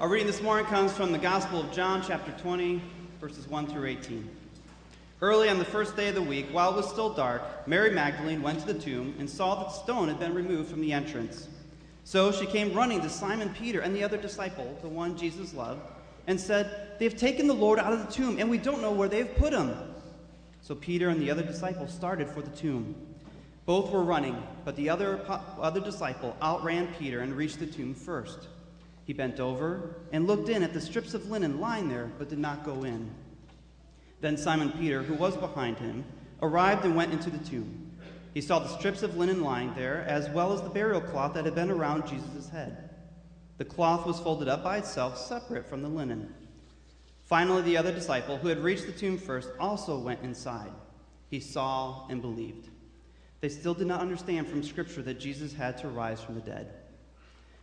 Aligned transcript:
Our 0.00 0.08
reading 0.08 0.28
this 0.28 0.40
morning 0.40 0.64
comes 0.64 0.92
from 0.92 1.12
the 1.12 1.18
Gospel 1.18 1.60
of 1.60 1.72
John, 1.72 2.02
chapter 2.02 2.32
20, 2.40 2.80
verses 3.20 3.46
1 3.46 3.66
through 3.66 3.84
18. 3.84 4.30
Early 5.20 5.50
on 5.50 5.58
the 5.58 5.64
first 5.66 5.94
day 5.94 6.08
of 6.08 6.14
the 6.14 6.22
week, 6.22 6.46
while 6.52 6.72
it 6.72 6.76
was 6.76 6.88
still 6.88 7.12
dark, 7.12 7.42
Mary 7.68 7.90
Magdalene 7.90 8.40
went 8.40 8.60
to 8.60 8.72
the 8.72 8.80
tomb 8.80 9.14
and 9.18 9.28
saw 9.28 9.56
that 9.56 9.66
the 9.66 9.74
stone 9.74 10.08
had 10.08 10.18
been 10.18 10.32
removed 10.32 10.70
from 10.70 10.80
the 10.80 10.94
entrance. 10.94 11.48
So 12.04 12.32
she 12.32 12.46
came 12.46 12.72
running 12.72 13.02
to 13.02 13.10
Simon 13.10 13.50
Peter 13.50 13.80
and 13.80 13.94
the 13.94 14.02
other 14.02 14.16
disciple, 14.16 14.74
the 14.80 14.88
one 14.88 15.18
Jesus 15.18 15.52
loved, 15.52 15.82
and 16.26 16.40
said, 16.40 16.92
They 16.98 17.04
have 17.04 17.18
taken 17.18 17.46
the 17.46 17.52
Lord 17.52 17.78
out 17.78 17.92
of 17.92 17.98
the 17.98 18.10
tomb, 18.10 18.38
and 18.38 18.48
we 18.48 18.56
don't 18.56 18.80
know 18.80 18.92
where 18.92 19.06
they 19.06 19.18
have 19.18 19.36
put 19.36 19.52
him. 19.52 19.76
So 20.62 20.74
Peter 20.74 21.10
and 21.10 21.20
the 21.20 21.30
other 21.30 21.42
disciple 21.42 21.88
started 21.88 22.30
for 22.30 22.40
the 22.40 22.56
tomb. 22.56 22.94
Both 23.66 23.90
were 23.90 24.02
running, 24.02 24.42
but 24.64 24.76
the 24.76 24.88
other, 24.88 25.20
other 25.60 25.80
disciple 25.80 26.34
outran 26.40 26.88
Peter 26.98 27.20
and 27.20 27.36
reached 27.36 27.58
the 27.58 27.66
tomb 27.66 27.92
first. 27.92 28.48
He 29.10 29.14
bent 29.14 29.40
over 29.40 29.96
and 30.12 30.28
looked 30.28 30.48
in 30.48 30.62
at 30.62 30.72
the 30.72 30.80
strips 30.80 31.14
of 31.14 31.28
linen 31.28 31.58
lying 31.58 31.88
there, 31.88 32.12
but 32.16 32.28
did 32.28 32.38
not 32.38 32.64
go 32.64 32.84
in. 32.84 33.10
Then 34.20 34.36
Simon 34.36 34.70
Peter, 34.70 35.02
who 35.02 35.14
was 35.14 35.36
behind 35.36 35.78
him, 35.78 36.04
arrived 36.40 36.84
and 36.84 36.94
went 36.94 37.12
into 37.12 37.28
the 37.28 37.44
tomb. 37.44 37.90
He 38.34 38.40
saw 38.40 38.60
the 38.60 38.78
strips 38.78 39.02
of 39.02 39.16
linen 39.16 39.42
lying 39.42 39.74
there, 39.74 40.02
as 40.06 40.30
well 40.30 40.52
as 40.52 40.62
the 40.62 40.70
burial 40.70 41.00
cloth 41.00 41.34
that 41.34 41.44
had 41.44 41.56
been 41.56 41.72
around 41.72 42.06
Jesus' 42.06 42.50
head. 42.50 42.90
The 43.58 43.64
cloth 43.64 44.06
was 44.06 44.20
folded 44.20 44.46
up 44.46 44.62
by 44.62 44.76
itself, 44.76 45.18
separate 45.18 45.66
from 45.66 45.82
the 45.82 45.88
linen. 45.88 46.32
Finally, 47.24 47.62
the 47.62 47.78
other 47.78 47.90
disciple, 47.90 48.36
who 48.36 48.46
had 48.46 48.62
reached 48.62 48.86
the 48.86 48.92
tomb 48.92 49.18
first, 49.18 49.48
also 49.58 49.98
went 49.98 50.22
inside. 50.22 50.70
He 51.30 51.40
saw 51.40 52.06
and 52.10 52.22
believed. 52.22 52.68
They 53.40 53.48
still 53.48 53.74
did 53.74 53.88
not 53.88 54.02
understand 54.02 54.46
from 54.46 54.62
Scripture 54.62 55.02
that 55.02 55.18
Jesus 55.18 55.52
had 55.52 55.78
to 55.78 55.88
rise 55.88 56.22
from 56.22 56.36
the 56.36 56.42
dead. 56.42 56.74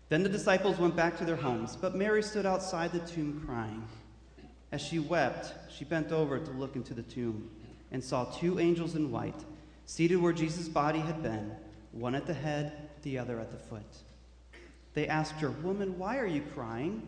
Then 0.09 0.23
the 0.23 0.29
disciples 0.29 0.77
went 0.77 0.95
back 0.95 1.17
to 1.17 1.25
their 1.25 1.35
homes, 1.35 1.75
but 1.75 1.95
Mary 1.95 2.23
stood 2.23 2.45
outside 2.45 2.93
the 2.93 2.99
tomb 2.99 3.43
crying. 3.45 3.84
As 4.71 4.81
she 4.81 4.99
wept, 4.99 5.53
she 5.69 5.86
bent 5.86 6.11
over 6.11 6.39
to 6.39 6.52
look 6.52 6.75
into 6.75 6.94
the 6.94 7.03
tomb 7.03 7.50
and 7.91 8.03
saw 8.03 8.25
two 8.25 8.59
angels 8.59 8.95
in 8.95 9.11
white, 9.11 9.44
seated 9.85 10.17
where 10.17 10.33
Jesus' 10.33 10.67
body 10.67 11.00
had 11.00 11.22
been, 11.22 11.52
one 11.91 12.16
at 12.16 12.25
the 12.25 12.33
head, 12.33 12.89
the 13.03 13.17
other 13.17 13.39
at 13.39 13.52
the 13.52 13.58
foot. 13.58 14.03
They 14.94 15.08
asked 15.08 15.39
her, 15.41 15.52
Woman, 15.52 15.97
why 15.97 16.17
are 16.17 16.28
you 16.28 16.41
crying? 16.53 17.08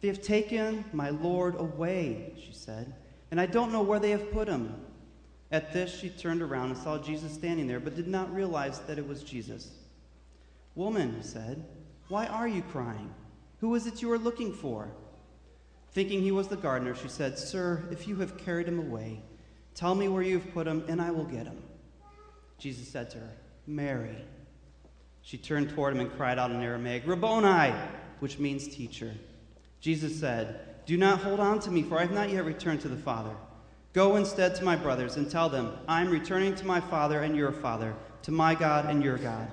They 0.00 0.08
have 0.08 0.22
taken 0.22 0.84
my 0.92 1.10
Lord 1.10 1.56
away, 1.56 2.32
she 2.42 2.52
said, 2.52 2.94
and 3.30 3.40
I 3.40 3.46
don't 3.46 3.72
know 3.72 3.82
where 3.82 4.00
they 4.00 4.10
have 4.10 4.32
put 4.32 4.48
him. 4.48 4.74
At 5.52 5.72
this, 5.72 5.94
she 5.94 6.08
turned 6.08 6.42
around 6.42 6.70
and 6.70 6.78
saw 6.78 6.98
Jesus 6.98 7.34
standing 7.34 7.66
there, 7.66 7.80
but 7.80 7.96
did 7.96 8.08
not 8.08 8.32
realize 8.32 8.78
that 8.80 8.98
it 8.98 9.06
was 9.06 9.22
Jesus. 9.22 9.72
Woman, 10.74 11.16
he 11.16 11.22
said, 11.22 11.64
why 12.10 12.26
are 12.26 12.48
you 12.48 12.62
crying? 12.62 13.14
Who 13.60 13.74
is 13.74 13.86
it 13.86 14.02
you 14.02 14.10
are 14.10 14.18
looking 14.18 14.52
for? 14.52 14.90
Thinking 15.92 16.20
he 16.20 16.32
was 16.32 16.48
the 16.48 16.56
gardener, 16.56 16.94
she 16.94 17.08
said, 17.08 17.38
Sir, 17.38 17.84
if 17.90 18.06
you 18.08 18.16
have 18.16 18.36
carried 18.36 18.66
him 18.66 18.78
away, 18.78 19.22
tell 19.74 19.94
me 19.94 20.08
where 20.08 20.22
you 20.22 20.38
have 20.38 20.52
put 20.52 20.66
him, 20.66 20.84
and 20.88 21.00
I 21.00 21.10
will 21.10 21.24
get 21.24 21.46
him. 21.46 21.62
Jesus 22.58 22.88
said 22.88 23.10
to 23.10 23.18
her, 23.18 23.32
Mary. 23.66 24.16
She 25.22 25.38
turned 25.38 25.70
toward 25.70 25.94
him 25.94 26.00
and 26.00 26.12
cried 26.12 26.38
out 26.38 26.50
in 26.50 26.60
Aramaic, 26.62 27.04
Rabboni, 27.06 27.72
which 28.18 28.38
means 28.38 28.68
teacher. 28.68 29.12
Jesus 29.80 30.18
said, 30.18 30.84
Do 30.86 30.96
not 30.96 31.20
hold 31.20 31.40
on 31.40 31.60
to 31.60 31.70
me, 31.70 31.82
for 31.82 31.98
I 31.98 32.02
have 32.02 32.12
not 32.12 32.30
yet 32.30 32.44
returned 32.44 32.80
to 32.80 32.88
the 32.88 32.96
Father. 32.96 33.34
Go 33.92 34.16
instead 34.16 34.54
to 34.56 34.64
my 34.64 34.76
brothers 34.76 35.16
and 35.16 35.30
tell 35.30 35.48
them, 35.48 35.74
I 35.86 36.00
am 36.00 36.10
returning 36.10 36.54
to 36.56 36.66
my 36.66 36.80
Father 36.80 37.20
and 37.20 37.36
your 37.36 37.52
Father, 37.52 37.94
to 38.22 38.30
my 38.32 38.54
God 38.54 38.86
and 38.86 39.02
your 39.02 39.18
God. 39.18 39.50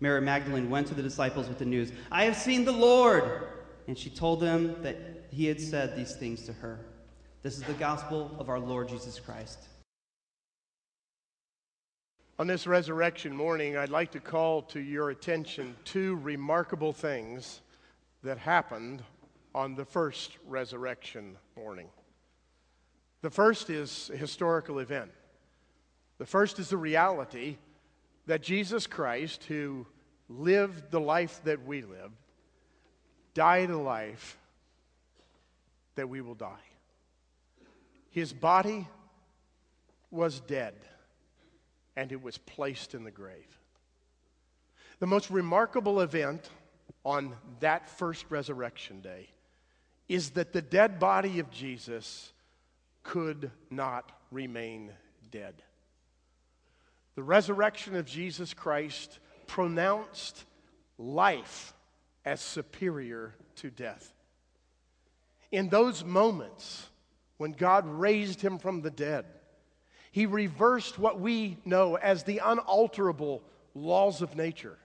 Mary 0.00 0.20
Magdalene 0.20 0.70
went 0.70 0.86
to 0.88 0.94
the 0.94 1.02
disciples 1.02 1.48
with 1.48 1.58
the 1.58 1.64
news, 1.64 1.92
I 2.10 2.24
have 2.24 2.36
seen 2.36 2.64
the 2.64 2.72
Lord. 2.72 3.48
And 3.86 3.96
she 3.96 4.10
told 4.10 4.40
them 4.40 4.76
that 4.82 4.96
he 5.30 5.46
had 5.46 5.60
said 5.60 5.96
these 5.96 6.14
things 6.14 6.44
to 6.44 6.52
her. 6.52 6.78
This 7.42 7.56
is 7.56 7.62
the 7.62 7.72
gospel 7.74 8.36
of 8.38 8.50
our 8.50 8.58
Lord 8.60 8.88
Jesus 8.88 9.18
Christ. 9.18 9.58
On 12.38 12.46
this 12.46 12.66
resurrection 12.66 13.34
morning, 13.34 13.76
I'd 13.76 13.88
like 13.88 14.12
to 14.12 14.20
call 14.20 14.62
to 14.62 14.78
your 14.78 15.10
attention 15.10 15.74
two 15.84 16.16
remarkable 16.16 16.92
things 16.92 17.62
that 18.22 18.38
happened 18.38 19.02
on 19.54 19.74
the 19.74 19.84
first 19.84 20.36
resurrection 20.46 21.36
morning. 21.56 21.88
The 23.22 23.30
first 23.30 23.70
is 23.70 24.10
a 24.12 24.16
historical 24.16 24.78
event. 24.78 25.10
The 26.18 26.26
first 26.26 26.58
is 26.58 26.68
the 26.68 26.76
reality 26.76 27.56
that 28.26 28.42
Jesus 28.42 28.86
Christ, 28.86 29.44
who 29.44 29.86
lived 30.28 30.90
the 30.90 31.00
life 31.00 31.40
that 31.44 31.64
we 31.64 31.82
lived, 31.82 32.16
died 33.34 33.70
a 33.70 33.78
life 33.78 34.38
that 35.94 36.08
we 36.08 36.20
will 36.20 36.34
die. 36.34 36.56
His 38.10 38.32
body 38.32 38.86
was 40.10 40.40
dead, 40.40 40.74
and 41.96 42.12
it 42.12 42.22
was 42.22 42.38
placed 42.38 42.94
in 42.94 43.04
the 43.04 43.10
grave. 43.10 43.58
The 44.98 45.06
most 45.06 45.30
remarkable 45.30 46.00
event 46.00 46.50
on 47.04 47.34
that 47.60 47.88
first 47.88 48.24
resurrection 48.28 49.00
day 49.00 49.28
is 50.08 50.30
that 50.30 50.52
the 50.52 50.62
dead 50.62 50.98
body 50.98 51.38
of 51.38 51.50
Jesus 51.50 52.32
could 53.02 53.50
not 53.70 54.10
remain 54.30 54.90
dead. 55.30 55.54
The 57.14 57.22
resurrection 57.22 57.94
of 57.96 58.06
Jesus 58.06 58.54
Christ 58.54 59.18
pronounced 59.48 60.44
life 60.98 61.72
as 62.24 62.40
superior 62.40 63.34
to 63.56 63.70
death. 63.70 64.12
In 65.50 65.68
those 65.68 66.04
moments 66.04 66.86
when 67.38 67.52
God 67.52 67.86
raised 67.86 68.40
him 68.40 68.58
from 68.58 68.82
the 68.82 68.90
dead, 68.90 69.24
he 70.12 70.26
reversed 70.26 70.98
what 70.98 71.18
we 71.20 71.56
know 71.64 71.96
as 71.96 72.22
the 72.22 72.40
unalterable 72.44 73.42
laws 73.74 74.22
of 74.22 74.36
nature 74.36 74.78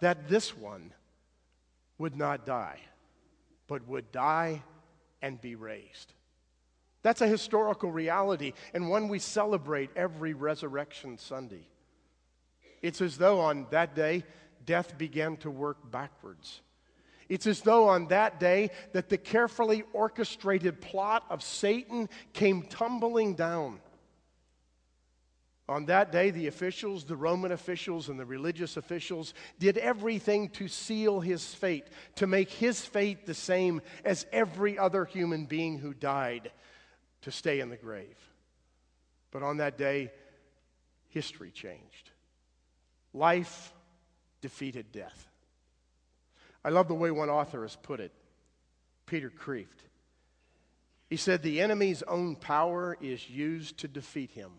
that 0.00 0.28
this 0.28 0.56
one 0.56 0.92
would 1.98 2.16
not 2.16 2.46
die, 2.46 2.78
but 3.66 3.86
would 3.88 4.10
die 4.12 4.62
and 5.20 5.40
be 5.40 5.56
raised. 5.56 6.12
That's 7.02 7.20
a 7.20 7.26
historical 7.26 7.90
reality 7.90 8.52
and 8.72 8.88
one 8.88 9.08
we 9.08 9.18
celebrate 9.18 9.90
every 9.96 10.34
Resurrection 10.34 11.18
Sunday. 11.18 11.66
It's 12.82 13.00
as 13.00 13.18
though 13.18 13.40
on 13.40 13.66
that 13.70 13.94
day, 13.94 14.24
death 14.64 14.98
began 14.98 15.36
to 15.38 15.50
work 15.50 15.90
backwards. 15.90 16.60
It's 17.28 17.46
as 17.46 17.60
though 17.60 17.88
on 17.88 18.08
that 18.08 18.40
day 18.40 18.70
that 18.92 19.08
the 19.08 19.18
carefully 19.18 19.84
orchestrated 19.92 20.80
plot 20.80 21.24
of 21.28 21.42
Satan 21.42 22.08
came 22.32 22.62
tumbling 22.62 23.34
down. 23.34 23.80
On 25.68 25.84
that 25.86 26.10
day, 26.10 26.30
the 26.30 26.46
officials, 26.46 27.04
the 27.04 27.16
Roman 27.16 27.52
officials, 27.52 28.08
and 28.08 28.18
the 28.18 28.24
religious 28.24 28.78
officials 28.78 29.34
did 29.58 29.76
everything 29.76 30.48
to 30.50 30.66
seal 30.66 31.20
his 31.20 31.54
fate, 31.54 31.84
to 32.14 32.26
make 32.26 32.50
his 32.50 32.82
fate 32.82 33.26
the 33.26 33.34
same 33.34 33.82
as 34.02 34.24
every 34.32 34.78
other 34.78 35.04
human 35.04 35.44
being 35.44 35.76
who 35.76 35.92
died, 35.92 36.50
to 37.20 37.30
stay 37.30 37.60
in 37.60 37.68
the 37.68 37.76
grave. 37.76 38.16
But 39.30 39.42
on 39.42 39.58
that 39.58 39.76
day, 39.76 40.10
history 41.10 41.50
changed. 41.50 42.10
Life 43.18 43.72
defeated 44.40 44.92
death. 44.92 45.26
I 46.64 46.68
love 46.68 46.86
the 46.86 46.94
way 46.94 47.10
one 47.10 47.28
author 47.28 47.62
has 47.62 47.74
put 47.74 47.98
it, 47.98 48.12
Peter 49.06 49.28
Kreeft. 49.28 49.66
He 51.10 51.16
said, 51.16 51.42
The 51.42 51.60
enemy's 51.60 52.04
own 52.04 52.36
power 52.36 52.96
is 53.00 53.28
used 53.28 53.78
to 53.78 53.88
defeat 53.88 54.30
him. 54.30 54.52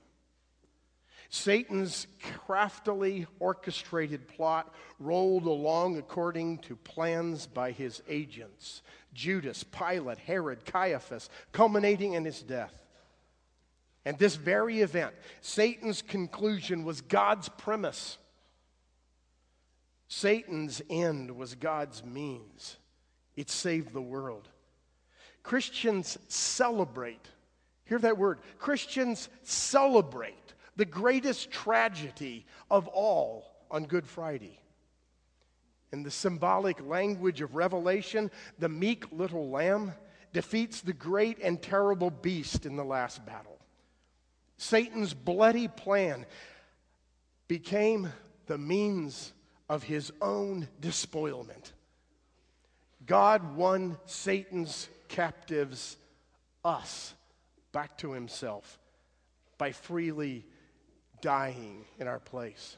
Satan's 1.30 2.08
craftily 2.22 3.28
orchestrated 3.40 4.28
plot 4.28 4.74
rolled 5.00 5.46
along 5.46 5.98
according 5.98 6.58
to 6.58 6.76
plans 6.76 7.48
by 7.48 7.72
his 7.72 8.04
agents 8.10 8.82
Judas, 9.14 9.64
Pilate, 9.64 10.18
Herod, 10.18 10.66
Caiaphas, 10.66 11.30
culminating 11.54 12.12
in 12.12 12.26
his 12.26 12.42
death. 12.42 12.74
And 14.04 14.18
this 14.18 14.36
very 14.36 14.82
event, 14.82 15.14
Satan's 15.40 16.02
conclusion, 16.02 16.84
was 16.84 17.00
God's 17.00 17.48
premise. 17.48 18.18
Satan's 20.20 20.82
end 20.90 21.32
was 21.32 21.56
God's 21.56 22.04
means. 22.04 22.76
It 23.38 23.50
saved 23.50 23.94
the 23.94 24.02
world. 24.02 24.50
Christians 25.44 26.18
celebrate, 26.28 27.26
hear 27.86 28.00
that 28.00 28.18
word, 28.18 28.40
Christians 28.58 29.30
celebrate 29.44 30.54
the 30.76 30.84
greatest 30.84 31.52
tragedy 31.52 32.46
of 32.70 32.90
all 32.90 33.46
on 33.72 33.86
Good 33.86 34.06
Friday. 34.06 34.60
In 35.94 36.04
the 36.04 36.12
symbolic 36.12 36.86
language 36.86 37.40
of 37.40 37.56
Revelation, 37.56 38.30
the 38.58 38.68
meek 38.68 39.06
little 39.14 39.50
lamb 39.50 39.94
defeats 40.34 40.82
the 40.82 40.92
great 40.92 41.40
and 41.42 41.62
terrible 41.62 42.12
beast 42.12 42.66
in 42.66 42.76
the 42.76 42.84
last 42.84 43.26
battle. 43.26 43.58
Satan's 44.58 45.14
bloody 45.14 45.70
plan 45.70 46.26
became 47.48 48.12
the 48.48 48.58
means 48.58 49.32
of 49.70 49.84
his 49.84 50.12
own 50.22 50.68
despoilment. 50.82 51.74
God 53.06 53.56
won 53.56 53.98
Satan's 54.06 54.90
captives, 55.08 55.98
us, 56.66 57.14
back 57.72 57.98
to 58.00 58.12
himself 58.12 58.80
by 59.58 59.72
freely 59.72 60.46
dying 61.22 61.86
in 62.00 62.08
our 62.08 62.20
place. 62.20 62.78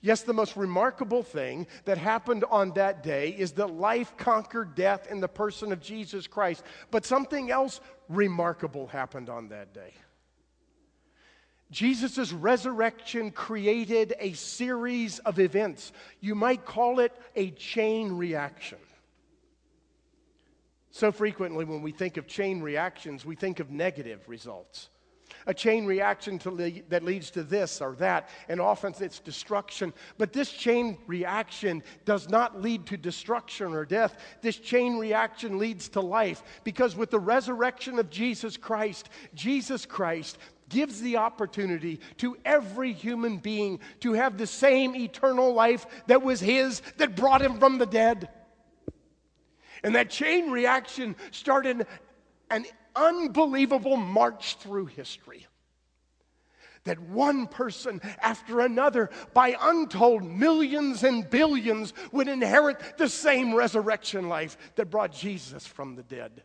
Yes, 0.00 0.22
the 0.22 0.32
most 0.32 0.56
remarkable 0.56 1.22
thing 1.22 1.66
that 1.84 1.98
happened 1.98 2.44
on 2.50 2.72
that 2.72 3.02
day 3.02 3.30
is 3.30 3.52
that 3.52 3.70
life 3.70 4.16
conquered 4.16 4.74
death 4.74 5.10
in 5.10 5.20
the 5.20 5.28
person 5.28 5.72
of 5.72 5.80
Jesus 5.80 6.26
Christ. 6.26 6.64
But 6.90 7.04
something 7.04 7.50
else 7.50 7.80
remarkable 8.08 8.86
happened 8.86 9.28
on 9.28 9.48
that 9.48 9.74
day. 9.74 9.92
Jesus' 11.74 12.30
resurrection 12.32 13.32
created 13.32 14.14
a 14.20 14.32
series 14.34 15.18
of 15.18 15.40
events. 15.40 15.90
You 16.20 16.36
might 16.36 16.64
call 16.64 17.00
it 17.00 17.12
a 17.34 17.50
chain 17.50 18.12
reaction. 18.12 18.78
So 20.92 21.10
frequently, 21.10 21.64
when 21.64 21.82
we 21.82 21.90
think 21.90 22.16
of 22.16 22.28
chain 22.28 22.62
reactions, 22.62 23.26
we 23.26 23.34
think 23.34 23.58
of 23.58 23.72
negative 23.72 24.20
results. 24.28 24.88
A 25.46 25.52
chain 25.52 25.84
reaction 25.84 26.40
le- 26.44 26.82
that 26.88 27.02
leads 27.02 27.30
to 27.32 27.42
this 27.42 27.80
or 27.80 27.96
that, 27.96 28.28
and 28.48 28.60
often 28.60 28.94
it's 29.00 29.18
destruction. 29.18 29.92
But 30.16 30.32
this 30.32 30.50
chain 30.50 30.96
reaction 31.06 31.82
does 32.04 32.28
not 32.28 32.62
lead 32.62 32.86
to 32.86 32.96
destruction 32.96 33.74
or 33.74 33.84
death. 33.84 34.16
This 34.40 34.56
chain 34.56 34.96
reaction 34.96 35.58
leads 35.58 35.88
to 35.90 36.00
life. 36.00 36.42
Because 36.62 36.96
with 36.96 37.10
the 37.10 37.18
resurrection 37.18 37.98
of 37.98 38.10
Jesus 38.10 38.56
Christ, 38.56 39.10
Jesus 39.34 39.84
Christ 39.84 40.38
gives 40.68 41.00
the 41.00 41.16
opportunity 41.16 42.00
to 42.18 42.36
every 42.44 42.92
human 42.92 43.38
being 43.38 43.80
to 44.00 44.12
have 44.12 44.38
the 44.38 44.46
same 44.46 44.94
eternal 44.96 45.52
life 45.52 45.86
that 46.06 46.22
was 46.22 46.40
his 46.40 46.80
that 46.96 47.16
brought 47.16 47.42
him 47.42 47.58
from 47.58 47.78
the 47.78 47.86
dead. 47.86 48.28
And 49.82 49.94
that 49.94 50.10
chain 50.10 50.50
reaction 50.50 51.14
started 51.30 51.86
an 52.50 52.64
unbelievable 52.96 53.96
march 53.96 54.56
through 54.56 54.86
history. 54.86 55.46
That 56.84 57.00
one 57.00 57.46
person 57.46 58.00
after 58.20 58.60
another, 58.60 59.10
by 59.32 59.56
untold 59.60 60.22
millions 60.22 61.02
and 61.02 61.28
billions, 61.28 61.94
would 62.12 62.28
inherit 62.28 62.98
the 62.98 63.08
same 63.08 63.54
resurrection 63.54 64.28
life 64.28 64.58
that 64.76 64.90
brought 64.90 65.12
Jesus 65.12 65.66
from 65.66 65.96
the 65.96 66.02
dead. 66.02 66.42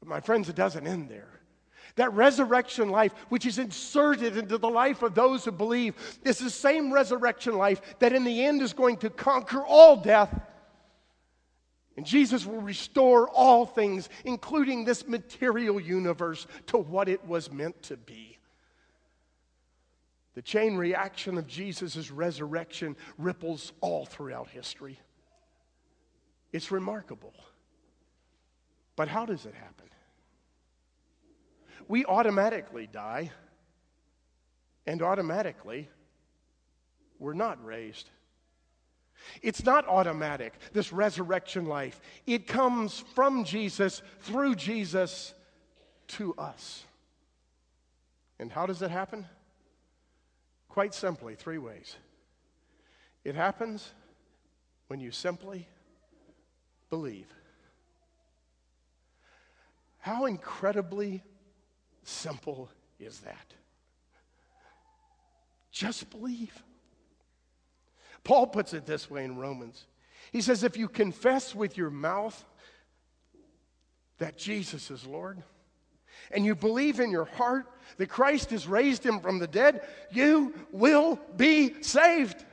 But, 0.00 0.08
my 0.08 0.20
friends, 0.20 0.48
it 0.48 0.56
doesn't 0.56 0.86
end 0.86 1.08
there. 1.08 1.37
That 1.98 2.12
resurrection 2.14 2.88
life, 2.88 3.12
which 3.28 3.46
is 3.46 3.58
inserted 3.58 4.36
into 4.36 4.58
the 4.58 4.68
life 4.68 5.02
of 5.02 5.14
those 5.14 5.44
who 5.44 5.52
believe, 5.52 5.94
is 6.24 6.38
the 6.38 6.50
same 6.50 6.92
resurrection 6.92 7.56
life 7.56 7.80
that 8.00 8.12
in 8.12 8.24
the 8.24 8.44
end 8.44 8.62
is 8.62 8.72
going 8.72 8.96
to 8.98 9.10
conquer 9.10 9.62
all 9.64 9.96
death 9.96 10.34
and 11.98 12.06
Jesus 12.06 12.46
will 12.46 12.60
restore 12.60 13.28
all 13.28 13.66
things, 13.66 14.08
including 14.24 14.84
this 14.84 15.08
material 15.08 15.80
universe, 15.80 16.46
to 16.68 16.78
what 16.78 17.08
it 17.08 17.26
was 17.26 17.50
meant 17.50 17.82
to 17.82 17.96
be. 17.96 18.38
The 20.36 20.42
chain 20.42 20.76
reaction 20.76 21.36
of 21.36 21.48
Jesus' 21.48 22.12
resurrection 22.12 22.94
ripples 23.18 23.72
all 23.80 24.06
throughout 24.06 24.48
history. 24.48 25.00
It's 26.52 26.70
remarkable. 26.70 27.34
But 28.94 29.08
how 29.08 29.26
does 29.26 29.44
it 29.44 29.54
happen? 29.54 29.88
We 31.88 32.04
automatically 32.04 32.86
die, 32.86 33.32
and 34.86 35.02
automatically, 35.02 35.88
we're 37.18 37.34
not 37.34 37.64
raised. 37.64 38.10
It's 39.42 39.64
not 39.64 39.88
automatic, 39.88 40.54
this 40.72 40.92
resurrection 40.92 41.66
life. 41.66 42.00
It 42.26 42.46
comes 42.46 43.00
from 43.14 43.44
Jesus, 43.44 44.02
through 44.20 44.54
Jesus, 44.54 45.34
to 46.08 46.34
us. 46.36 46.84
And 48.38 48.52
how 48.52 48.66
does 48.66 48.82
it 48.82 48.90
happen? 48.90 49.26
Quite 50.68 50.94
simply, 50.94 51.34
three 51.34 51.58
ways. 51.58 51.96
It 53.24 53.34
happens 53.34 53.92
when 54.86 55.00
you 55.00 55.10
simply 55.10 55.66
believe. 56.88 57.26
How 59.98 60.26
incredibly 60.26 61.22
simple 62.02 62.70
is 62.98 63.20
that? 63.20 63.54
Just 65.70 66.10
believe. 66.10 66.62
Paul 68.24 68.46
puts 68.46 68.74
it 68.74 68.86
this 68.86 69.10
way 69.10 69.24
in 69.24 69.36
Romans. 69.36 69.86
He 70.32 70.40
says, 70.40 70.62
If 70.62 70.76
you 70.76 70.88
confess 70.88 71.54
with 71.54 71.76
your 71.76 71.90
mouth 71.90 72.44
that 74.18 74.36
Jesus 74.36 74.90
is 74.90 75.06
Lord, 75.06 75.42
and 76.30 76.44
you 76.44 76.54
believe 76.54 77.00
in 77.00 77.10
your 77.10 77.24
heart 77.24 77.66
that 77.96 78.08
Christ 78.08 78.50
has 78.50 78.66
raised 78.66 79.04
him 79.04 79.20
from 79.20 79.38
the 79.38 79.46
dead, 79.46 79.86
you 80.10 80.54
will 80.72 81.18
be 81.36 81.82
saved. 81.82 82.44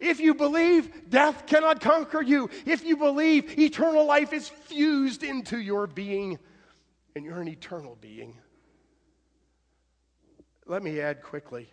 If 0.00 0.18
you 0.18 0.34
believe, 0.34 1.10
death 1.10 1.46
cannot 1.46 1.80
conquer 1.80 2.22
you. 2.22 2.48
If 2.64 2.84
you 2.84 2.96
believe, 2.96 3.58
eternal 3.58 4.06
life 4.06 4.32
is 4.32 4.48
fused 4.48 5.22
into 5.22 5.58
your 5.58 5.86
being, 5.86 6.38
and 7.14 7.24
you're 7.24 7.40
an 7.40 7.48
eternal 7.48 7.96
being. 8.00 8.36
Let 10.66 10.82
me 10.82 11.00
add 11.00 11.22
quickly 11.22 11.68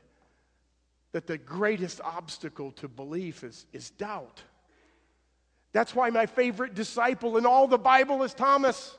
that 1.11 1.27
the 1.27 1.37
greatest 1.37 2.01
obstacle 2.01 2.71
to 2.73 2.87
belief 2.87 3.43
is, 3.43 3.65
is 3.73 3.89
doubt. 3.91 4.43
That's 5.71 5.95
why 5.95 6.09
my 6.09 6.25
favorite 6.25 6.73
disciple 6.73 7.37
in 7.37 7.45
all 7.45 7.67
the 7.67 7.77
Bible 7.77 8.23
is 8.23 8.33
Thomas. 8.33 8.95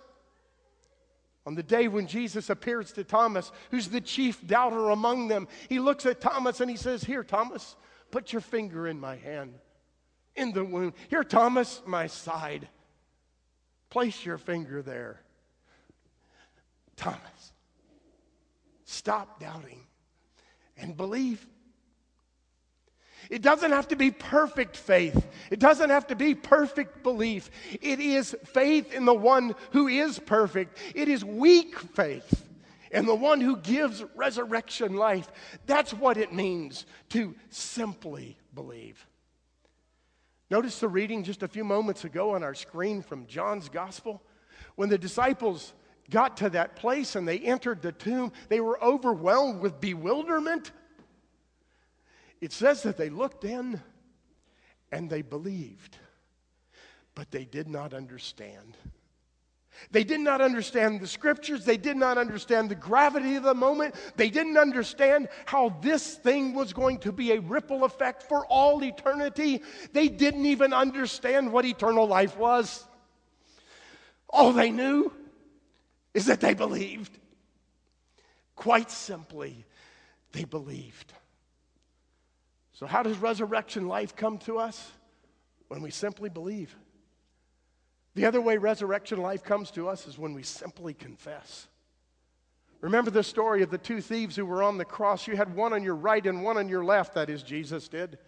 On 1.46 1.54
the 1.54 1.62
day 1.62 1.88
when 1.88 2.06
Jesus 2.06 2.50
appears 2.50 2.92
to 2.92 3.04
Thomas, 3.04 3.50
who's 3.70 3.88
the 3.88 4.00
chief 4.00 4.46
doubter 4.46 4.90
among 4.90 5.28
them, 5.28 5.48
he 5.68 5.78
looks 5.78 6.06
at 6.06 6.20
Thomas 6.20 6.60
and 6.60 6.70
he 6.70 6.76
says, 6.76 7.02
Here, 7.02 7.24
Thomas, 7.24 7.76
put 8.10 8.32
your 8.32 8.42
finger 8.42 8.86
in 8.86 9.00
my 9.00 9.16
hand, 9.16 9.54
in 10.36 10.52
the 10.52 10.64
wound. 10.64 10.92
Here, 11.08 11.24
Thomas, 11.24 11.82
my 11.86 12.06
side. 12.06 12.68
Place 13.88 14.24
your 14.24 14.38
finger 14.38 14.82
there. 14.82 15.20
Thomas, 17.00 17.52
stop 18.84 19.40
doubting 19.40 19.80
and 20.76 20.94
believe. 20.94 21.46
It 23.30 23.40
doesn't 23.40 23.70
have 23.70 23.88
to 23.88 23.96
be 23.96 24.10
perfect 24.10 24.76
faith. 24.76 25.26
It 25.50 25.60
doesn't 25.60 25.88
have 25.88 26.08
to 26.08 26.14
be 26.14 26.34
perfect 26.34 27.02
belief. 27.02 27.50
It 27.80 28.00
is 28.00 28.36
faith 28.44 28.92
in 28.92 29.06
the 29.06 29.14
one 29.14 29.54
who 29.70 29.88
is 29.88 30.18
perfect. 30.18 30.76
It 30.94 31.08
is 31.08 31.24
weak 31.24 31.78
faith 31.78 32.46
in 32.90 33.06
the 33.06 33.14
one 33.14 33.40
who 33.40 33.56
gives 33.56 34.04
resurrection 34.14 34.94
life. 34.94 35.30
That's 35.64 35.94
what 35.94 36.18
it 36.18 36.34
means 36.34 36.84
to 37.10 37.34
simply 37.48 38.36
believe. 38.54 39.06
Notice 40.50 40.80
the 40.80 40.88
reading 40.88 41.24
just 41.24 41.42
a 41.42 41.48
few 41.48 41.64
moments 41.64 42.04
ago 42.04 42.34
on 42.34 42.42
our 42.42 42.54
screen 42.54 43.00
from 43.00 43.26
John's 43.26 43.70
Gospel. 43.70 44.20
When 44.74 44.90
the 44.90 44.98
disciples 44.98 45.72
got 46.10 46.38
to 46.38 46.50
that 46.50 46.76
place 46.76 47.16
and 47.16 47.26
they 47.26 47.38
entered 47.38 47.82
the 47.82 47.92
tomb, 47.92 48.32
they 48.48 48.60
were 48.60 48.82
overwhelmed 48.82 49.60
with 49.60 49.80
bewilderment 49.80 50.72
it 52.40 52.52
says 52.52 52.82
that 52.82 52.96
they 52.96 53.10
looked 53.10 53.44
in 53.44 53.80
and 54.90 55.10
they 55.10 55.22
believed, 55.22 55.98
but 57.14 57.30
they 57.30 57.44
did 57.44 57.68
not 57.68 57.92
understand. 57.92 58.76
They 59.90 60.04
did 60.04 60.20
not 60.20 60.40
understand 60.40 61.00
the 61.00 61.06
scriptures. 61.06 61.64
They 61.64 61.76
did 61.76 61.96
not 61.96 62.18
understand 62.18 62.70
the 62.70 62.74
gravity 62.74 63.36
of 63.36 63.44
the 63.44 63.54
moment. 63.54 63.94
They 64.16 64.28
didn't 64.28 64.58
understand 64.58 65.28
how 65.46 65.70
this 65.80 66.16
thing 66.16 66.54
was 66.54 66.72
going 66.72 66.98
to 66.98 67.12
be 67.12 67.32
a 67.32 67.40
ripple 67.40 67.84
effect 67.84 68.22
for 68.22 68.44
all 68.46 68.82
eternity. 68.84 69.62
They 69.92 70.08
didn't 70.08 70.44
even 70.46 70.72
understand 70.72 71.52
what 71.52 71.64
eternal 71.64 72.06
life 72.06 72.36
was. 72.36 72.86
All 74.28 74.52
they 74.52 74.70
knew 74.70 75.12
is 76.14 76.26
that 76.26 76.40
they 76.40 76.54
believed. 76.54 77.18
Quite 78.56 78.90
simply, 78.90 79.64
they 80.32 80.44
believed. 80.44 81.12
So, 82.72 82.86
how 82.86 83.02
does 83.02 83.16
resurrection 83.18 83.88
life 83.88 84.16
come 84.16 84.38
to 84.38 84.58
us? 84.58 84.90
When 85.68 85.82
we 85.82 85.90
simply 85.90 86.28
believe. 86.28 86.74
The 88.14 88.26
other 88.26 88.40
way 88.40 88.56
resurrection 88.56 89.20
life 89.20 89.44
comes 89.44 89.70
to 89.72 89.88
us 89.88 90.06
is 90.08 90.18
when 90.18 90.34
we 90.34 90.42
simply 90.42 90.94
confess. 90.94 91.68
Remember 92.80 93.10
the 93.10 93.22
story 93.22 93.62
of 93.62 93.70
the 93.70 93.78
two 93.78 94.00
thieves 94.00 94.36
who 94.36 94.46
were 94.46 94.62
on 94.62 94.78
the 94.78 94.84
cross? 94.84 95.26
You 95.26 95.36
had 95.36 95.54
one 95.54 95.72
on 95.72 95.84
your 95.84 95.94
right 95.94 96.26
and 96.26 96.42
one 96.42 96.56
on 96.56 96.68
your 96.68 96.84
left, 96.84 97.14
that 97.14 97.30
is, 97.30 97.42
Jesus 97.42 97.88
did. 97.88 98.18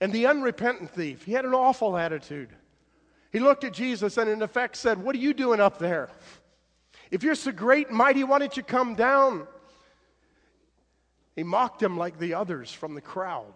And 0.00 0.12
the 0.12 0.26
unrepentant 0.26 0.90
thief, 0.90 1.24
he 1.24 1.32
had 1.32 1.44
an 1.44 1.54
awful 1.54 1.96
attitude. 1.96 2.50
He 3.32 3.38
looked 3.38 3.64
at 3.64 3.72
Jesus 3.72 4.16
and, 4.16 4.28
in 4.28 4.42
effect, 4.42 4.76
said, 4.76 4.98
What 4.98 5.14
are 5.14 5.18
you 5.18 5.32
doing 5.32 5.60
up 5.60 5.78
there? 5.78 6.08
If 7.10 7.22
you're 7.22 7.34
so 7.34 7.52
great 7.52 7.88
and 7.88 7.96
mighty, 7.96 8.24
why 8.24 8.38
don't 8.38 8.56
you 8.56 8.62
come 8.62 8.94
down? 8.94 9.46
He 11.36 11.42
mocked 11.42 11.82
him 11.82 11.96
like 11.96 12.18
the 12.18 12.34
others 12.34 12.72
from 12.72 12.94
the 12.94 13.00
crowd. 13.00 13.52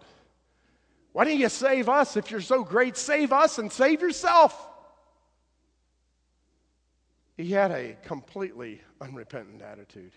Why 1.11 1.25
don't 1.25 1.37
you 1.37 1.49
save 1.49 1.87
us 1.87 2.17
if 2.17 2.31
you're 2.31 2.41
so 2.41 2.63
great? 2.63 2.97
Save 2.97 3.31
us 3.31 3.57
and 3.57 3.71
save 3.71 4.01
yourself. 4.01 4.69
He 7.37 7.51
had 7.51 7.71
a 7.71 7.97
completely 8.03 8.81
unrepentant 9.01 9.61
attitude. 9.61 10.11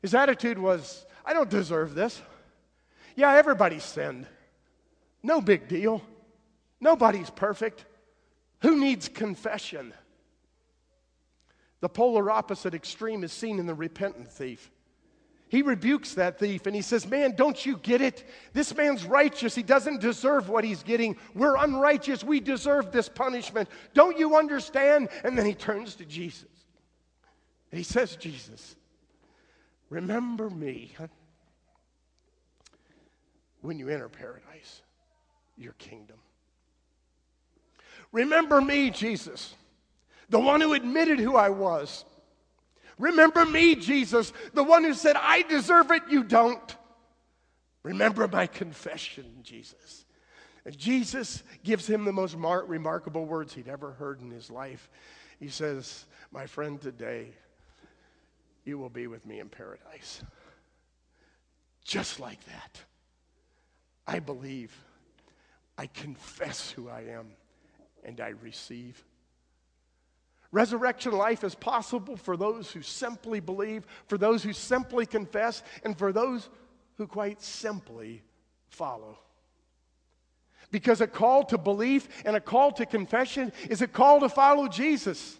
His 0.00 0.14
attitude 0.14 0.58
was, 0.58 1.04
I 1.24 1.32
don't 1.32 1.50
deserve 1.50 1.94
this. 1.94 2.20
Yeah, 3.14 3.34
everybody 3.34 3.78
sinned. 3.78 4.26
No 5.22 5.40
big 5.40 5.68
deal. 5.68 6.02
Nobody's 6.80 7.30
perfect. 7.30 7.84
Who 8.62 8.78
needs 8.78 9.08
confession? 9.08 9.92
The 11.80 11.88
polar 11.88 12.30
opposite 12.30 12.74
extreme 12.74 13.24
is 13.24 13.32
seen 13.32 13.58
in 13.58 13.66
the 13.66 13.74
repentant 13.74 14.28
thief. 14.28 14.70
He 15.48 15.60
rebukes 15.60 16.14
that 16.14 16.38
thief 16.38 16.64
and 16.66 16.74
he 16.74 16.80
says, 16.80 17.06
Man, 17.06 17.34
don't 17.36 17.66
you 17.66 17.76
get 17.76 18.00
it? 18.00 18.26
This 18.54 18.74
man's 18.74 19.04
righteous. 19.04 19.54
He 19.54 19.62
doesn't 19.62 20.00
deserve 20.00 20.48
what 20.48 20.64
he's 20.64 20.82
getting. 20.82 21.18
We're 21.34 21.56
unrighteous. 21.56 22.24
We 22.24 22.40
deserve 22.40 22.90
this 22.90 23.08
punishment. 23.08 23.68
Don't 23.92 24.18
you 24.18 24.36
understand? 24.36 25.10
And 25.24 25.36
then 25.36 25.44
he 25.44 25.54
turns 25.54 25.96
to 25.96 26.06
Jesus. 26.06 26.48
And 27.70 27.78
he 27.78 27.84
says, 27.84 28.16
Jesus, 28.16 28.76
remember 29.90 30.48
me 30.48 30.94
when 33.60 33.78
you 33.78 33.88
enter 33.88 34.08
paradise, 34.08 34.82
your 35.58 35.72
kingdom. 35.74 36.16
Remember 38.12 38.60
me, 38.60 38.90
Jesus, 38.90 39.54
the 40.28 40.38
one 40.38 40.60
who 40.60 40.74
admitted 40.74 41.18
who 41.18 41.36
I 41.36 41.48
was 41.48 42.04
Remember 43.02 43.44
me, 43.44 43.74
Jesus, 43.74 44.32
the 44.54 44.62
one 44.62 44.84
who 44.84 44.94
said, 44.94 45.16
I 45.18 45.42
deserve 45.42 45.90
it, 45.90 46.02
you 46.08 46.22
don't. 46.22 46.76
Remember 47.82 48.28
my 48.28 48.46
confession, 48.46 49.24
Jesus. 49.42 50.04
And 50.64 50.78
Jesus 50.78 51.42
gives 51.64 51.84
him 51.86 52.04
the 52.04 52.12
most 52.12 52.36
mar- 52.36 52.64
remarkable 52.64 53.24
words 53.24 53.54
he'd 53.54 53.66
ever 53.66 53.90
heard 53.92 54.20
in 54.20 54.30
his 54.30 54.50
life. 54.50 54.88
He 55.40 55.48
says, 55.48 56.06
My 56.30 56.46
friend, 56.46 56.80
today 56.80 57.30
you 58.64 58.78
will 58.78 58.88
be 58.88 59.08
with 59.08 59.26
me 59.26 59.40
in 59.40 59.48
paradise. 59.48 60.22
Just 61.84 62.20
like 62.20 62.44
that. 62.44 62.80
I 64.06 64.20
believe, 64.20 64.72
I 65.76 65.86
confess 65.86 66.70
who 66.70 66.88
I 66.88 67.00
am, 67.00 67.32
and 68.02 68.20
I 68.20 68.30
receive 68.42 69.04
Resurrection 70.52 71.12
life 71.12 71.44
is 71.44 71.54
possible 71.54 72.16
for 72.16 72.36
those 72.36 72.70
who 72.70 72.82
simply 72.82 73.40
believe, 73.40 73.86
for 74.06 74.18
those 74.18 74.42
who 74.42 74.52
simply 74.52 75.06
confess, 75.06 75.62
and 75.82 75.96
for 75.96 76.12
those 76.12 76.50
who 76.98 77.06
quite 77.06 77.40
simply 77.40 78.22
follow. 78.68 79.18
Because 80.70 81.00
a 81.00 81.06
call 81.06 81.44
to 81.44 81.58
belief 81.58 82.06
and 82.26 82.36
a 82.36 82.40
call 82.40 82.70
to 82.72 82.84
confession 82.84 83.50
is 83.70 83.80
a 83.80 83.86
call 83.86 84.20
to 84.20 84.28
follow 84.28 84.68
Jesus. 84.68 85.38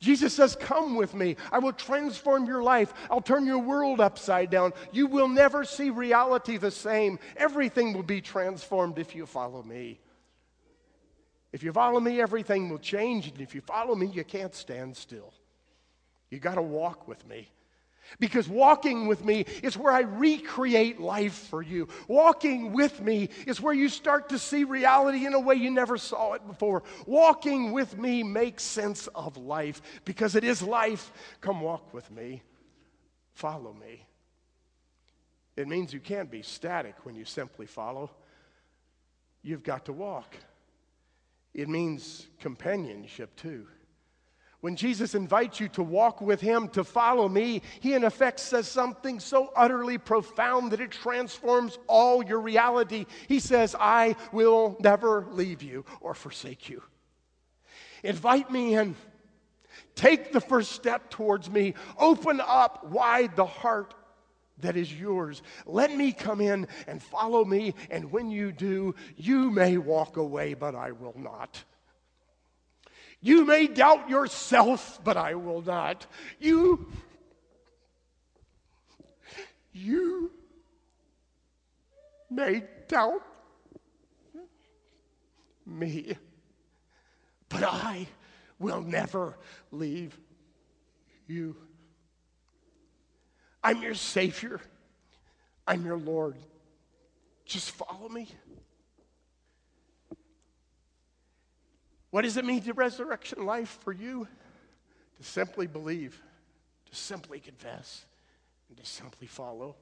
Jesus 0.00 0.34
says, 0.34 0.56
Come 0.56 0.96
with 0.96 1.14
me. 1.14 1.36
I 1.52 1.60
will 1.60 1.72
transform 1.72 2.46
your 2.46 2.62
life. 2.62 2.92
I'll 3.08 3.20
turn 3.20 3.46
your 3.46 3.60
world 3.60 4.00
upside 4.00 4.50
down. 4.50 4.72
You 4.90 5.06
will 5.06 5.28
never 5.28 5.64
see 5.64 5.90
reality 5.90 6.56
the 6.56 6.72
same. 6.72 7.20
Everything 7.36 7.92
will 7.92 8.02
be 8.02 8.20
transformed 8.20 8.98
if 8.98 9.14
you 9.14 9.26
follow 9.26 9.62
me. 9.62 10.00
If 11.52 11.62
you 11.62 11.72
follow 11.72 12.00
me, 12.00 12.20
everything 12.20 12.70
will 12.70 12.78
change. 12.78 13.28
And 13.28 13.40
if 13.40 13.54
you 13.54 13.60
follow 13.60 13.94
me, 13.94 14.06
you 14.06 14.24
can't 14.24 14.54
stand 14.54 14.96
still. 14.96 15.32
You 16.30 16.38
got 16.38 16.54
to 16.54 16.62
walk 16.62 17.06
with 17.06 17.26
me. 17.28 17.50
Because 18.18 18.48
walking 18.48 19.06
with 19.06 19.24
me 19.24 19.46
is 19.62 19.76
where 19.76 19.92
I 19.92 20.00
recreate 20.00 21.00
life 21.00 21.34
for 21.48 21.62
you. 21.62 21.88
Walking 22.08 22.72
with 22.72 23.00
me 23.00 23.28
is 23.46 23.60
where 23.60 23.74
you 23.74 23.88
start 23.88 24.30
to 24.30 24.38
see 24.38 24.64
reality 24.64 25.24
in 25.24 25.34
a 25.34 25.40
way 25.40 25.54
you 25.54 25.70
never 25.70 25.96
saw 25.96 26.32
it 26.32 26.46
before. 26.46 26.82
Walking 27.06 27.72
with 27.72 27.96
me 27.96 28.22
makes 28.22 28.64
sense 28.64 29.06
of 29.08 29.36
life 29.36 29.80
because 30.04 30.34
it 30.34 30.44
is 30.44 30.62
life. 30.62 31.12
Come 31.40 31.60
walk 31.60 31.94
with 31.94 32.10
me. 32.10 32.42
Follow 33.34 33.72
me. 33.72 34.06
It 35.56 35.68
means 35.68 35.92
you 35.92 36.00
can't 36.00 36.30
be 36.30 36.42
static 36.42 36.94
when 37.04 37.14
you 37.14 37.24
simply 37.24 37.66
follow, 37.66 38.10
you've 39.42 39.62
got 39.62 39.84
to 39.86 39.92
walk. 39.92 40.34
It 41.54 41.68
means 41.68 42.26
companionship 42.40 43.36
too. 43.36 43.66
When 44.62 44.76
Jesus 44.76 45.16
invites 45.16 45.58
you 45.58 45.68
to 45.70 45.82
walk 45.82 46.20
with 46.20 46.40
him, 46.40 46.68
to 46.68 46.84
follow 46.84 47.28
me, 47.28 47.62
he 47.80 47.94
in 47.94 48.04
effect 48.04 48.38
says 48.38 48.68
something 48.68 49.18
so 49.18 49.52
utterly 49.56 49.98
profound 49.98 50.70
that 50.70 50.80
it 50.80 50.92
transforms 50.92 51.78
all 51.88 52.24
your 52.24 52.40
reality. 52.40 53.06
He 53.26 53.40
says, 53.40 53.74
I 53.78 54.14
will 54.30 54.76
never 54.78 55.26
leave 55.32 55.64
you 55.64 55.84
or 56.00 56.14
forsake 56.14 56.68
you. 56.68 56.80
Invite 58.04 58.52
me 58.52 58.74
in. 58.74 58.94
Take 59.96 60.32
the 60.32 60.40
first 60.40 60.72
step 60.72 61.10
towards 61.10 61.50
me. 61.50 61.74
Open 61.98 62.40
up 62.40 62.84
wide 62.84 63.34
the 63.34 63.46
heart 63.46 63.94
that 64.58 64.76
is 64.76 64.92
yours. 64.92 65.42
Let 65.66 65.94
me 65.94 66.12
come 66.12 66.40
in 66.40 66.66
and 66.86 67.02
follow 67.02 67.44
me, 67.44 67.74
and 67.90 68.10
when 68.12 68.30
you 68.30 68.52
do, 68.52 68.94
you 69.16 69.50
may 69.50 69.76
walk 69.76 70.16
away, 70.16 70.54
but 70.54 70.74
I 70.74 70.92
will 70.92 71.16
not. 71.16 71.64
You 73.20 73.44
may 73.44 73.68
doubt 73.68 74.08
yourself, 74.08 75.00
but 75.04 75.16
I 75.16 75.34
will 75.34 75.62
not. 75.62 76.06
You, 76.40 76.86
you 79.72 80.32
may 82.28 82.64
doubt 82.88 83.22
me, 85.64 86.16
but 87.48 87.62
I 87.62 88.08
will 88.58 88.80
never 88.80 89.38
leave 89.70 90.18
you. 91.26 91.56
I'm 93.62 93.82
your 93.82 93.94
Savior. 93.94 94.60
I'm 95.66 95.84
your 95.84 95.96
Lord. 95.96 96.36
Just 97.44 97.70
follow 97.70 98.08
me. 98.08 98.28
What 102.10 102.22
does 102.22 102.36
it 102.36 102.44
mean 102.44 102.62
to 102.62 102.74
resurrection 102.74 103.46
life 103.46 103.78
for 103.82 103.92
you? 103.92 104.26
To 105.18 105.22
simply 105.24 105.66
believe, 105.66 106.20
to 106.90 106.96
simply 106.96 107.38
confess, 107.38 108.04
and 108.68 108.76
to 108.78 108.84
simply 108.84 109.26
follow. 109.26 109.76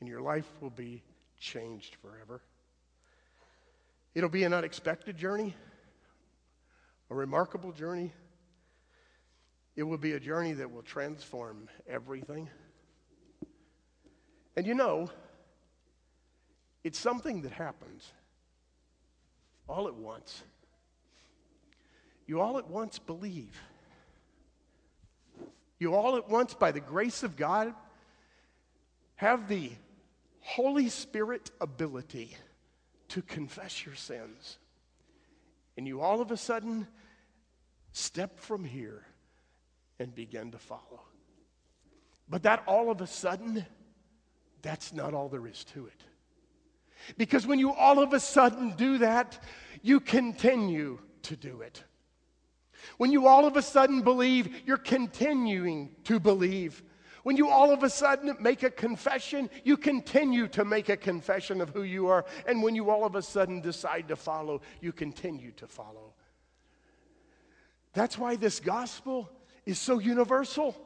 And 0.00 0.08
your 0.08 0.20
life 0.20 0.50
will 0.60 0.70
be 0.70 1.02
changed 1.40 1.96
forever. 1.96 2.40
It'll 4.14 4.30
be 4.30 4.44
an 4.44 4.54
unexpected 4.54 5.16
journey, 5.16 5.54
a 7.10 7.14
remarkable 7.14 7.72
journey 7.72 8.12
it 9.76 9.82
will 9.82 9.98
be 9.98 10.12
a 10.12 10.20
journey 10.20 10.52
that 10.52 10.70
will 10.70 10.82
transform 10.82 11.68
everything. 11.88 12.48
And 14.56 14.66
you 14.66 14.74
know, 14.74 15.10
it's 16.84 16.98
something 16.98 17.42
that 17.42 17.52
happens 17.52 18.12
all 19.68 19.88
at 19.88 19.94
once. 19.94 20.42
You 22.26 22.40
all 22.40 22.58
at 22.58 22.68
once 22.68 22.98
believe. 22.98 23.60
You 25.78 25.94
all 25.94 26.16
at 26.16 26.28
once, 26.28 26.54
by 26.54 26.70
the 26.70 26.80
grace 26.80 27.22
of 27.22 27.36
God, 27.36 27.74
have 29.16 29.48
the 29.48 29.72
Holy 30.40 30.88
Spirit 30.88 31.50
ability 31.60 32.36
to 33.08 33.22
confess 33.22 33.84
your 33.84 33.94
sins. 33.94 34.58
And 35.76 35.86
you 35.86 36.00
all 36.00 36.20
of 36.20 36.30
a 36.30 36.36
sudden 36.36 36.86
step 37.92 38.38
from 38.38 38.64
here 38.64 39.04
and 39.98 40.14
begin 40.14 40.50
to 40.52 40.58
follow. 40.58 41.02
But 42.28 42.42
that 42.44 42.62
all 42.66 42.90
of 42.90 43.00
a 43.00 43.06
sudden, 43.06 43.64
that's 44.62 44.92
not 44.92 45.14
all 45.14 45.28
there 45.28 45.46
is 45.46 45.64
to 45.64 45.86
it. 45.86 46.02
Because 47.18 47.46
when 47.46 47.58
you 47.58 47.72
all 47.72 48.02
of 48.02 48.12
a 48.12 48.20
sudden 48.20 48.74
do 48.76 48.98
that, 48.98 49.38
you 49.82 50.00
continue 50.00 50.98
to 51.22 51.36
do 51.36 51.60
it. 51.60 51.82
When 52.96 53.12
you 53.12 53.26
all 53.26 53.46
of 53.46 53.56
a 53.56 53.62
sudden 53.62 54.02
believe, 54.02 54.62
you're 54.66 54.76
continuing 54.76 55.94
to 56.04 56.18
believe. 56.18 56.82
When 57.22 57.36
you 57.36 57.48
all 57.48 57.72
of 57.72 57.82
a 57.82 57.90
sudden 57.90 58.36
make 58.40 58.62
a 58.62 58.70
confession, 58.70 59.48
you 59.64 59.76
continue 59.76 60.46
to 60.48 60.64
make 60.64 60.90
a 60.90 60.96
confession 60.96 61.60
of 61.60 61.70
who 61.70 61.82
you 61.82 62.08
are. 62.08 62.26
And 62.46 62.62
when 62.62 62.74
you 62.74 62.90
all 62.90 63.04
of 63.04 63.14
a 63.14 63.22
sudden 63.22 63.60
decide 63.60 64.08
to 64.08 64.16
follow, 64.16 64.60
you 64.80 64.92
continue 64.92 65.52
to 65.52 65.66
follow. 65.66 66.14
That's 67.94 68.18
why 68.18 68.36
this 68.36 68.60
gospel 68.60 69.30
is 69.66 69.78
so 69.78 69.98
universal. 69.98 70.76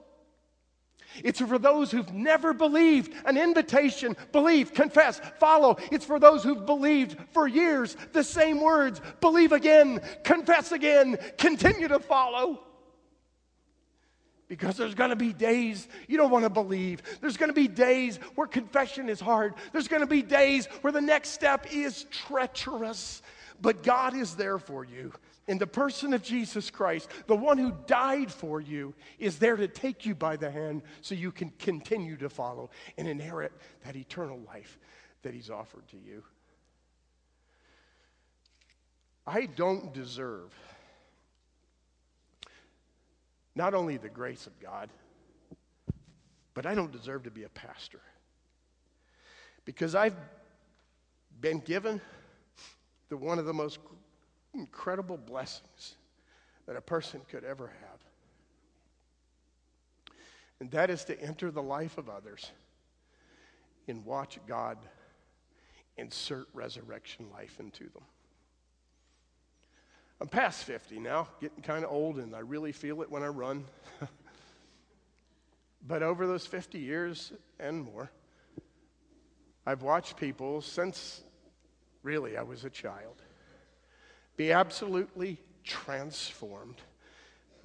It's 1.24 1.40
for 1.40 1.58
those 1.58 1.90
who've 1.90 2.12
never 2.12 2.52
believed, 2.52 3.12
an 3.24 3.36
invitation, 3.36 4.16
believe, 4.32 4.74
confess, 4.74 5.20
follow. 5.38 5.76
It's 5.90 6.04
for 6.04 6.18
those 6.18 6.44
who've 6.44 6.66
believed 6.66 7.16
for 7.32 7.48
years 7.48 7.96
the 8.12 8.22
same 8.22 8.60
words 8.60 9.00
believe 9.20 9.52
again, 9.52 10.00
confess 10.22 10.72
again, 10.72 11.18
continue 11.38 11.88
to 11.88 11.98
follow. 11.98 12.60
Because 14.48 14.78
there's 14.78 14.94
to 15.10 15.16
be 15.16 15.32
days 15.34 15.88
you 16.06 16.16
don't 16.16 16.30
want 16.30 16.44
to 16.44 16.50
believe. 16.50 17.02
There's 17.20 17.36
to 17.50 17.54
be 17.54 17.68
days 17.68 18.18
where 18.34 18.46
confession 18.46 19.10
is 19.10 19.20
hard. 19.20 19.54
There's 19.72 19.88
to 20.00 20.06
be 20.06 20.22
days 20.22 20.66
where 20.80 20.92
the 20.92 21.02
next 21.02 21.30
step 21.30 21.66
is 21.70 22.04
treacherous. 22.04 23.22
But 23.60 23.82
God 23.82 24.14
is 24.14 24.36
there 24.36 24.58
for 24.58 24.84
you. 24.84 25.12
In 25.48 25.56
the 25.56 25.66
person 25.66 26.12
of 26.12 26.22
Jesus 26.22 26.70
Christ, 26.70 27.08
the 27.26 27.34
one 27.34 27.56
who 27.56 27.72
died 27.86 28.30
for 28.30 28.60
you 28.60 28.94
is 29.18 29.38
there 29.38 29.56
to 29.56 29.66
take 29.66 30.04
you 30.04 30.14
by 30.14 30.36
the 30.36 30.50
hand 30.50 30.82
so 31.00 31.14
you 31.14 31.32
can 31.32 31.50
continue 31.58 32.18
to 32.18 32.28
follow 32.28 32.68
and 32.98 33.08
inherit 33.08 33.52
that 33.84 33.96
eternal 33.96 34.38
life 34.46 34.78
that 35.22 35.32
He's 35.32 35.48
offered 35.48 35.88
to 35.88 35.96
you. 35.96 36.22
I 39.26 39.46
don't 39.46 39.92
deserve 39.94 40.54
not 43.54 43.72
only 43.72 43.96
the 43.96 44.08
grace 44.08 44.46
of 44.46 44.60
God, 44.60 44.90
but 46.52 46.66
I 46.66 46.74
don't 46.74 46.92
deserve 46.92 47.22
to 47.22 47.30
be 47.30 47.44
a 47.44 47.48
pastor. 47.48 48.00
Because 49.64 49.94
I've 49.94 50.16
been 51.40 51.60
given 51.60 52.00
the 53.08 53.16
one 53.16 53.38
of 53.38 53.46
the 53.46 53.54
most 53.54 53.78
incredible 54.54 55.16
blessings 55.16 55.96
that 56.66 56.76
a 56.76 56.80
person 56.80 57.20
could 57.30 57.44
ever 57.44 57.66
have. 57.66 57.98
And 60.60 60.70
that 60.72 60.90
is 60.90 61.04
to 61.04 61.20
enter 61.20 61.50
the 61.50 61.62
life 61.62 61.98
of 61.98 62.08
others 62.08 62.50
and 63.86 64.04
watch 64.04 64.38
God 64.46 64.78
insert 65.96 66.46
resurrection 66.52 67.26
life 67.32 67.58
into 67.60 67.84
them. 67.84 68.02
I'm 70.20 70.28
past 70.28 70.64
50 70.64 70.98
now, 70.98 71.28
getting 71.40 71.62
kind 71.62 71.84
of 71.84 71.92
old, 71.92 72.18
and 72.18 72.34
I 72.34 72.40
really 72.40 72.72
feel 72.72 73.02
it 73.02 73.10
when 73.10 73.22
I 73.22 73.28
run. 73.28 73.64
but 75.86 76.02
over 76.02 76.26
those 76.26 76.44
50 76.44 76.78
years 76.78 77.32
and 77.60 77.84
more, 77.84 78.10
I've 79.64 79.82
watched 79.82 80.16
people 80.16 80.60
since 80.60 81.22
really 82.02 82.36
I 82.36 82.42
was 82.42 82.64
a 82.64 82.70
child 82.70 83.22
be 84.38 84.52
absolutely 84.52 85.36
transformed 85.64 86.80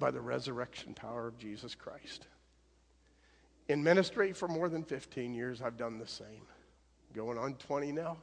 by 0.00 0.10
the 0.10 0.20
resurrection 0.20 0.92
power 0.92 1.28
of 1.28 1.38
Jesus 1.38 1.74
Christ. 1.74 2.26
In 3.68 3.82
ministry 3.82 4.32
for 4.32 4.48
more 4.48 4.68
than 4.68 4.82
15 4.82 5.32
years, 5.34 5.62
I've 5.62 5.78
done 5.78 5.98
the 5.98 6.06
same. 6.06 6.42
Going 7.14 7.38
on 7.38 7.54
20 7.54 7.92
now. 7.92 8.18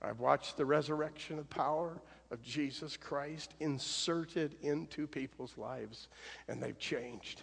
I've 0.00 0.20
watched 0.20 0.56
the 0.56 0.64
resurrection 0.64 1.40
of 1.40 1.50
power 1.50 2.00
of 2.30 2.40
Jesus 2.42 2.96
Christ 2.96 3.52
inserted 3.58 4.54
into 4.62 5.08
people's 5.08 5.58
lives, 5.58 6.06
and 6.46 6.62
they've 6.62 6.78
changed. 6.78 7.42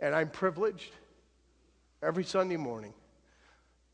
And 0.00 0.12
I'm 0.12 0.28
privileged 0.28 0.92
every 2.02 2.24
Sunday 2.24 2.56
morning 2.56 2.94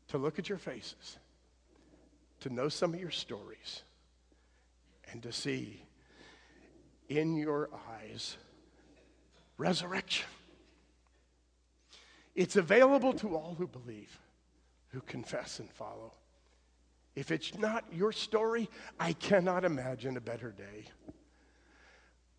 to 0.07 0.17
look 0.17 0.39
at 0.39 0.49
your 0.49 0.57
faces, 0.57 1.19
to 2.39 2.49
know 2.49 2.69
some 2.69 2.95
of 2.95 2.99
your 2.99 3.11
stories, 3.11 3.83
and 5.11 5.23
to 5.23 5.31
see 5.31 5.81
in 7.07 7.35
your 7.35 7.69
eyes 7.89 8.37
resurrection. 9.57 10.27
It's 12.35 12.55
available 12.55 13.13
to 13.13 13.35
all 13.35 13.55
who 13.57 13.67
believe, 13.67 14.17
who 14.89 15.01
confess 15.01 15.59
and 15.59 15.69
follow. 15.71 16.13
If 17.15 17.31
it's 17.31 17.57
not 17.57 17.83
your 17.91 18.11
story, 18.11 18.69
I 18.99 19.13
cannot 19.13 19.65
imagine 19.65 20.15
a 20.15 20.21
better 20.21 20.51
day. 20.51 20.85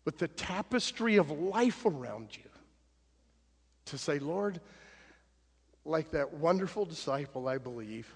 With 0.05 0.17
the 0.17 0.27
tapestry 0.27 1.17
of 1.17 1.29
life 1.29 1.85
around 1.85 2.35
you, 2.35 2.49
to 3.85 3.97
say, 3.97 4.17
Lord, 4.17 4.59
like 5.85 6.11
that 6.11 6.33
wonderful 6.33 6.85
disciple, 6.85 7.47
I 7.47 7.57
believe, 7.57 8.11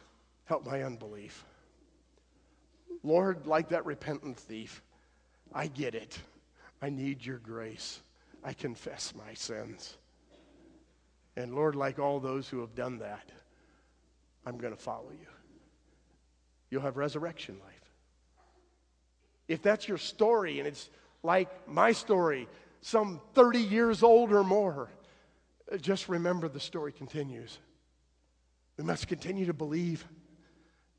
help 0.46 0.66
my 0.66 0.84
unbelief. 0.84 1.46
Lord, 3.06 3.48
like 3.48 3.70
that 3.70 3.86
repentant 3.86 4.38
thief, 4.38 4.82
I 5.54 5.68
get 5.68 5.96
it. 5.96 6.20
I 6.82 6.90
need 6.90 7.26
your 7.26 7.38
grace. 7.38 8.02
I 8.44 8.54
confess 8.54 9.14
my 9.16 9.34
sins. 9.34 9.96
And 11.38 11.56
Lord, 11.56 11.76
like 11.76 12.00
all 12.00 12.20
those 12.20 12.50
who 12.50 12.62
have 12.62 12.76
done 12.76 13.00
that, 13.00 13.32
I'm 14.46 14.58
going 14.58 14.76
to 14.76 14.82
follow 14.82 15.12
you 15.12 15.28
you'll 16.70 16.82
have 16.82 16.98
resurrection 16.98 17.56
life. 17.64 17.92
If 19.48 19.62
that's 19.62 19.88
your 19.88 19.98
story 19.98 20.60
and 20.60 20.68
it's 20.68 20.90
like 21.24 21.68
my 21.68 21.94
story, 21.94 22.50
some 22.82 23.22
30 23.34 23.60
years 23.60 24.04
old 24.04 24.34
or 24.34 24.44
more, 24.44 24.90
just 25.80 26.10
remember 26.10 26.50
the 26.50 26.60
story 26.60 26.92
continues. 26.92 27.60
We 28.78 28.84
must 28.84 29.08
continue 29.08 29.46
to 29.46 29.54
believe 29.54 30.06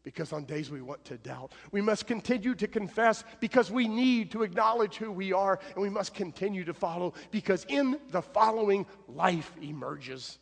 because 0.06 0.32
on 0.32 0.44
days 0.44 0.70
we 0.70 0.80
want 0.80 1.04
to 1.04 1.18
doubt. 1.18 1.50
We 1.72 1.80
must 1.80 2.06
continue 2.06 2.54
to 2.54 2.68
confess 2.68 3.24
because 3.40 3.72
we 3.72 3.88
need 3.88 4.30
to 4.30 4.44
acknowledge 4.44 4.94
who 4.94 5.10
we 5.10 5.32
are, 5.32 5.58
and 5.74 5.82
we 5.82 5.90
must 5.90 6.14
continue 6.14 6.64
to 6.64 6.72
follow 6.72 7.12
because 7.32 7.66
in 7.68 7.98
the 8.12 8.22
following, 8.22 8.86
life 9.08 9.52
emerges. 9.60 10.38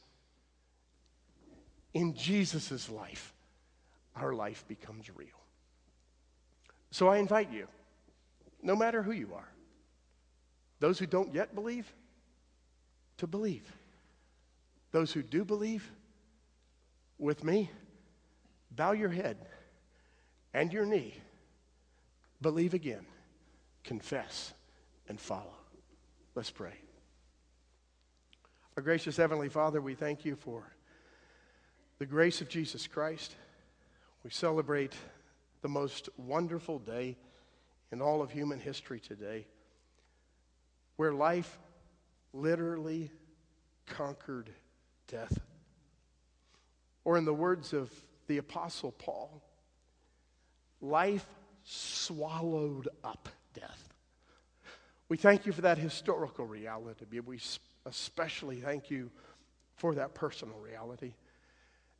In 1.95 2.13
Jesus' 2.13 2.91
life, 2.91 3.33
our 4.15 4.35
life 4.35 4.69
becomes 4.69 5.09
real. 5.17 5.29
So 6.91 7.09
I 7.09 7.17
invite 7.17 7.51
you, 7.51 7.67
no 8.63 8.77
matter 8.77 9.03
who 9.03 9.13
you 9.13 9.33
are, 9.35 9.49
those 10.79 10.99
who 10.99 11.07
don't 11.07 11.33
yet 11.33 11.55
believe, 11.55 11.91
to 13.17 13.27
believe. 13.27 13.73
Those 14.93 15.11
who 15.11 15.23
do 15.23 15.43
believe, 15.43 15.91
with 17.19 17.43
me, 17.43 17.71
bow 18.75 18.93
your 18.93 19.11
head 19.11 19.37
and 20.53 20.73
your 20.73 20.87
knee, 20.87 21.15
believe 22.41 22.75
again, 22.75 23.07
confess, 23.83 24.53
and 25.09 25.21
follow. 25.21 25.55
Let's 26.35 26.51
pray. 26.51 26.75
Our 28.77 28.83
gracious 28.83 29.17
Heavenly 29.17 29.49
Father, 29.49 29.81
we 29.81 29.95
thank 29.95 30.25
you 30.25 30.37
for 30.37 30.65
the 31.99 32.07
grace 32.07 32.41
of 32.41 32.49
Jesus 32.49 32.87
Christ. 32.87 33.37
We 34.25 34.31
celebrate 34.31 34.95
the 35.63 35.69
most 35.69 36.09
wonderful 36.17 36.79
day 36.79 37.17
in 37.93 38.03
all 38.03 38.21
of 38.21 38.31
human 38.33 38.59
history 38.59 38.99
today, 38.99 39.47
where 40.97 41.13
life 41.13 41.59
literally 42.33 43.11
conquered 43.87 44.51
death. 45.07 45.39
Or, 47.05 47.17
in 47.17 47.25
the 47.25 47.35
words 47.35 47.73
of 47.73 47.91
the 48.27 48.39
Apostle 48.39 48.93
Paul, 48.93 49.43
life 50.81 51.27
swallowed 51.65 52.89
up 53.03 53.29
death. 53.55 53.89
We 55.09 55.17
thank 55.17 55.47
you 55.47 55.53
for 55.53 55.63
that 55.63 55.79
historical 55.79 56.47
reality. 56.47 57.05
We 57.21 57.39
especially 57.87 58.61
thank 58.61 58.91
you 58.91 59.11
for 59.77 59.95
that 59.95 60.15
personal 60.15 60.59
reality 60.59 61.15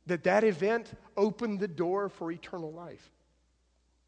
that 0.07 0.23
that 0.23 0.43
event 0.43 0.91
opened 1.17 1.59
the 1.59 1.67
door 1.67 2.09
for 2.09 2.31
eternal 2.31 2.71
life. 2.71 3.11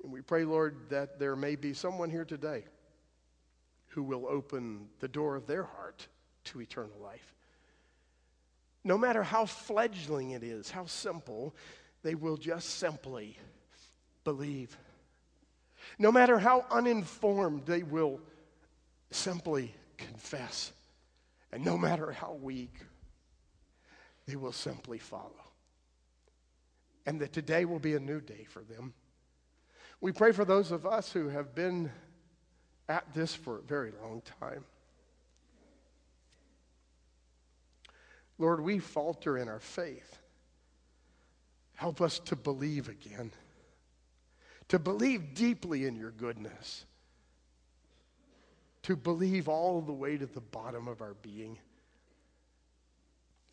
And 0.04 0.12
we 0.12 0.22
pray, 0.22 0.46
Lord, 0.46 0.76
that 0.90 1.20
there 1.20 1.36
may 1.36 1.56
be 1.56 1.74
someone 1.74 2.10
here 2.10 2.26
today 2.26 2.66
who 3.88 4.04
will 4.04 4.28
open 4.28 4.90
the 5.00 5.08
door 5.08 5.36
of 5.36 5.48
their 5.48 5.64
heart 5.64 6.08
to 6.46 6.62
eternal 6.62 7.00
life. 7.02 7.34
No 8.84 8.98
matter 8.98 9.24
how 9.24 9.46
fledgling 9.46 10.32
it 10.32 10.44
is, 10.44 10.70
how 10.70 10.86
simple, 10.86 11.56
they 12.08 12.16
will 12.16 12.38
just 12.38 12.70
simply 12.80 13.38
believe. 14.24 14.78
No 16.00 16.10
matter 16.10 16.40
how 16.40 16.66
uninformed, 16.72 17.66
they 17.66 17.84
will 17.84 18.22
simply 19.12 19.74
confess. 19.98 20.72
And 21.52 21.66
no 21.66 21.78
matter 21.78 22.14
how 22.14 22.38
weak, 22.42 22.74
they 24.26 24.38
will 24.38 24.54
simply 24.54 25.00
follow 25.00 25.34
and 27.06 27.20
that 27.20 27.34
today 27.34 27.66
will 27.66 27.78
be 27.78 27.96
a 27.96 28.00
new 28.00 28.22
day 28.22 28.46
for 28.46 28.62
them. 28.62 28.94
We 30.00 30.14
pray 30.14 30.32
for 30.32 30.46
those 30.46 30.72
of 30.72 30.86
us 30.86 31.12
who 31.12 31.28
have 31.28 31.54
been 31.54 31.92
at 32.88 33.14
this 33.14 33.36
for 33.36 33.58
a 33.58 33.64
very 33.64 33.92
long 34.02 34.22
time. 34.40 34.64
Lord, 38.38 38.62
we 38.62 38.80
falter 38.80 39.38
in 39.38 39.50
our 39.50 39.60
faith. 39.60 40.22
Help 41.78 42.02
us 42.02 42.18
to 42.18 42.36
believe 42.36 42.90
again, 42.90 43.32
to 44.68 44.80
believe 44.80 45.36
deeply 45.36 45.86
in 45.86 45.96
your 45.96 46.10
goodness, 46.10 46.86
to 48.82 48.96
believe 48.96 49.48
all 49.48 49.80
the 49.80 49.94
way 49.94 50.18
to 50.18 50.26
the 50.26 50.42
bottom 50.42 50.88
of 50.88 51.02
our 51.02 51.14
being. 51.22 51.60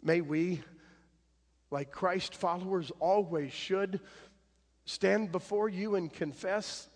May 0.02 0.22
we 0.22 0.62
like 1.70 1.90
Christ 1.90 2.34
followers 2.34 2.90
always 2.98 3.52
should, 3.52 4.00
stand 4.86 5.30
before 5.30 5.68
you 5.68 5.96
and 5.96 6.10
confess 6.10 6.88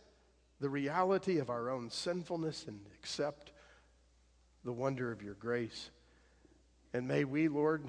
the 0.61 0.71
reality 0.71 1.39
of 1.41 1.51
our 1.51 1.69
own 1.69 1.91
sinfulness 1.91 2.65
and 2.67 2.81
accept 2.95 3.53
the 4.65 4.73
wonder 4.73 5.13
of 5.13 5.23
your 5.23 5.35
grace. 5.35 5.91
And 6.95 7.07
may 7.07 7.25
we, 7.25 7.49
Lord, 7.49 7.85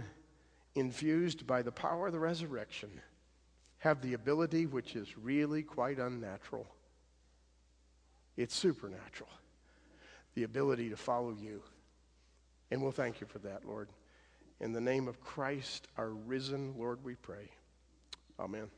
infused 0.75 1.47
by 1.47 1.62
the 1.62 1.71
power 1.71 2.08
of 2.08 2.13
the 2.13 2.19
resurrection, 2.19 2.89
have 3.80 4.02
the 4.02 4.13
ability 4.13 4.65
which 4.65 4.96
is 4.96 5.18
really 5.18 5.63
quite 5.63 6.00
unnatural. 6.00 6.68
It's 8.38 8.56
supernatural. 8.56 9.30
The 10.36 10.44
ability 10.44 10.89
to 10.89 10.98
follow 10.98 11.32
you. 11.32 11.62
And 12.72 12.82
we'll 12.82 12.92
thank 12.92 13.20
you 13.20 13.28
for 13.28 13.39
that, 13.39 13.65
Lord. 13.65 13.89
In 14.60 14.74
the 14.74 14.82
name 14.82 15.08
of 15.08 15.22
Christ, 15.22 15.88
our 15.98 16.10
risen 16.10 16.78
Lord, 16.78 17.04
we 17.04 17.15
pray. 17.15 17.50
Amen. 18.39 18.70